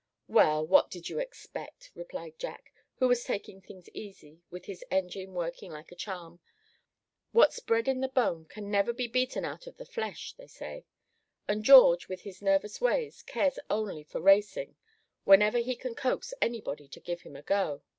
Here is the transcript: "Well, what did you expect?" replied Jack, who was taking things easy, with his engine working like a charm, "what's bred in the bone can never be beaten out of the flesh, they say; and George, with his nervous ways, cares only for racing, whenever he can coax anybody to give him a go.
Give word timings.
"Well, 0.27 0.65
what 0.65 0.89
did 0.89 1.09
you 1.09 1.19
expect?" 1.19 1.91
replied 1.93 2.39
Jack, 2.39 2.73
who 2.95 3.07
was 3.07 3.23
taking 3.23 3.61
things 3.61 3.87
easy, 3.93 4.41
with 4.49 4.65
his 4.65 4.83
engine 4.89 5.35
working 5.35 5.71
like 5.71 5.91
a 5.91 5.95
charm, 5.95 6.39
"what's 7.33 7.59
bred 7.59 7.87
in 7.87 8.01
the 8.01 8.07
bone 8.09 8.45
can 8.45 8.71
never 8.71 8.93
be 8.93 9.05
beaten 9.07 9.45
out 9.45 9.67
of 9.67 9.77
the 9.77 9.85
flesh, 9.85 10.33
they 10.33 10.47
say; 10.47 10.85
and 11.47 11.63
George, 11.63 12.07
with 12.07 12.21
his 12.21 12.41
nervous 12.41 12.81
ways, 12.81 13.21
cares 13.21 13.59
only 13.69 14.03
for 14.03 14.19
racing, 14.19 14.75
whenever 15.23 15.59
he 15.59 15.75
can 15.75 15.93
coax 15.93 16.33
anybody 16.41 16.87
to 16.87 16.99
give 16.99 17.21
him 17.21 17.35
a 17.35 17.43
go. 17.43 17.83